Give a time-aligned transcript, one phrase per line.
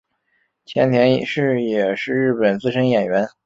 [0.65, 3.27] 千田是也是日本资深演员。